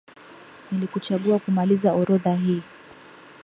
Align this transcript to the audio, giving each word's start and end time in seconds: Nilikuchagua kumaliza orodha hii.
Nilikuchagua 0.71 1.39
kumaliza 1.39 1.93
orodha 1.93 2.33
hii. 2.35 2.61